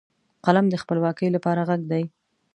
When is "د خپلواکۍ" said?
0.69-1.27